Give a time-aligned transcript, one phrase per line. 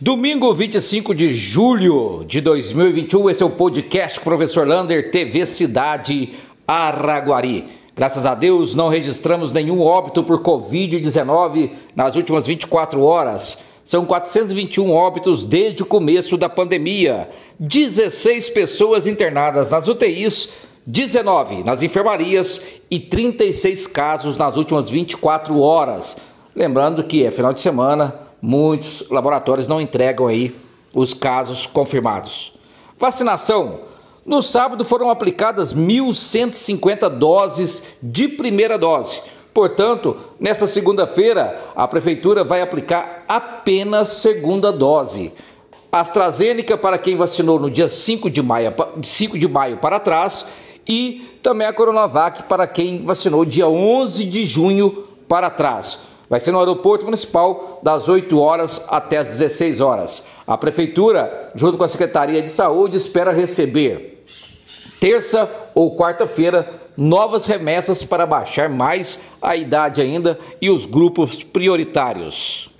[0.00, 6.34] Domingo 25 de julho de 2021, esse é o podcast Professor Lander, TV Cidade
[6.66, 7.68] Araguari.
[7.94, 13.58] Graças a Deus, não registramos nenhum óbito por Covid-19 nas últimas 24 horas.
[13.84, 17.28] São 421 óbitos desde o começo da pandemia.
[17.60, 20.48] 16 pessoas internadas nas UTIs,
[20.84, 26.16] 19 nas enfermarias e 36 casos nas últimas 24 horas.
[26.52, 30.54] Lembrando que é final de semana, muitos laboratórios não entregam aí
[30.94, 32.52] os casos confirmados.
[32.98, 33.80] Vacinação.
[34.24, 39.22] No sábado foram aplicadas 1.150 doses de primeira dose.
[39.54, 45.32] Portanto, nessa segunda-feira, a prefeitura vai aplicar apenas segunda dose.
[45.90, 50.46] AstraZeneca para quem vacinou no dia 5 de maio, 5 de maio para trás
[50.86, 56.13] e também a Coronavac para quem vacinou dia 11 de junho para trás.
[56.28, 60.26] Vai ser no aeroporto municipal das 8 horas até as 16 horas.
[60.46, 64.24] A prefeitura, junto com a Secretaria de Saúde, espera receber
[65.00, 66.66] terça ou quarta-feira
[66.96, 72.73] novas remessas para baixar mais a idade ainda e os grupos prioritários.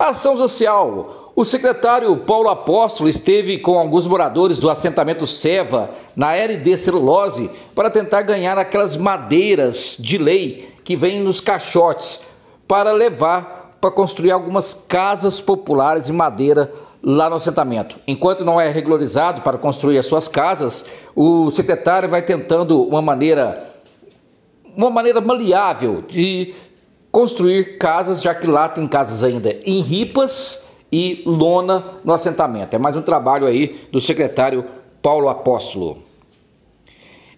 [0.00, 1.30] Ação social.
[1.36, 7.90] O secretário Paulo Apóstolo esteve com alguns moradores do assentamento Seva, na RD Celulose, para
[7.90, 12.18] tentar ganhar aquelas madeiras de lei que vêm nos caixotes
[12.66, 17.98] para levar para construir algumas casas populares de madeira lá no assentamento.
[18.06, 23.62] Enquanto não é regularizado para construir as suas casas, o secretário vai tentando uma maneira
[24.74, 26.54] uma maneira maleável de
[27.10, 32.74] construir casas, já que lá tem casas ainda em ripas e lona no assentamento.
[32.74, 34.64] É mais um trabalho aí do secretário
[35.02, 35.96] Paulo Apóstolo.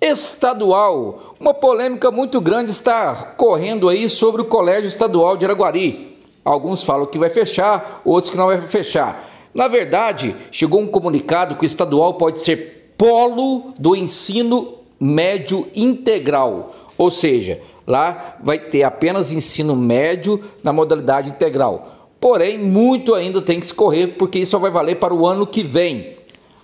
[0.00, 6.18] Estadual, uma polêmica muito grande está correndo aí sobre o Colégio Estadual de Araguari.
[6.44, 9.28] Alguns falam que vai fechar, outros que não vai fechar.
[9.54, 16.72] Na verdade, chegou um comunicado que o estadual pode ser polo do ensino médio integral,
[16.96, 22.10] ou seja, Lá vai ter apenas ensino médio na modalidade integral.
[22.18, 25.46] Porém, muito ainda tem que se correr, porque isso só vai valer para o ano
[25.46, 26.16] que vem.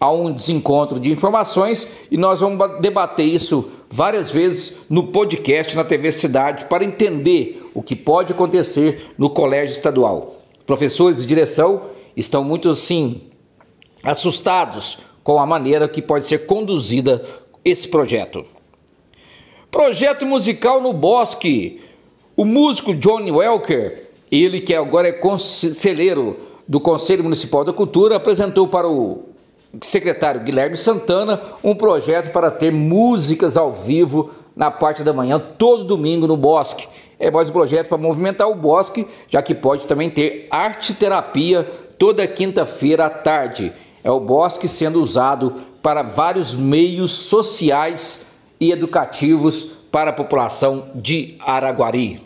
[0.00, 5.84] Há um desencontro de informações e nós vamos debater isso várias vezes no podcast na
[5.84, 10.34] TV Cidade para entender o que pode acontecer no colégio estadual.
[10.66, 11.82] Professores de direção
[12.16, 13.22] estão muito assim
[14.02, 17.24] assustados com a maneira que pode ser conduzida
[17.64, 18.44] esse projeto.
[19.74, 21.80] Projeto musical no Bosque.
[22.36, 26.36] O músico Johnny Welker, ele que agora é conselheiro
[26.68, 29.30] do Conselho Municipal da Cultura, apresentou para o
[29.82, 35.82] secretário Guilherme Santana um projeto para ter músicas ao vivo na parte da manhã, todo
[35.82, 36.86] domingo no Bosque.
[37.18, 41.64] É mais um projeto para movimentar o Bosque, já que pode também ter arte terapia
[41.98, 43.72] toda quinta-feira à tarde.
[44.04, 45.52] É o Bosque sendo usado
[45.82, 48.33] para vários meios sociais
[48.64, 52.20] e educativos para a população de Araguari.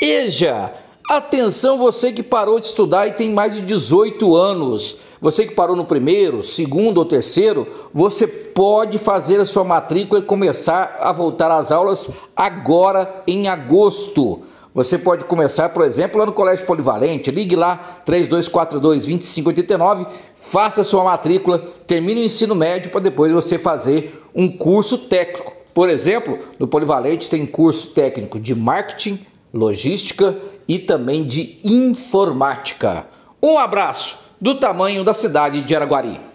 [0.00, 0.72] EJA,
[1.08, 4.96] atenção você que parou de estudar e tem mais de 18 anos.
[5.20, 10.24] Você que parou no primeiro, segundo ou terceiro, você pode fazer a sua matrícula e
[10.24, 14.40] começar a voltar às aulas agora em agosto.
[14.74, 17.30] Você pode começar, por exemplo, lá no Colégio Polivalente.
[17.30, 24.48] Ligue lá 3242-2589, faça sua matrícula, termine o ensino médio para depois você fazer um
[24.48, 25.52] curso técnico.
[25.74, 33.06] Por exemplo, no Polivalente tem curso técnico de marketing, logística e também de informática.
[33.42, 36.31] Um abraço do tamanho da cidade de Araguari.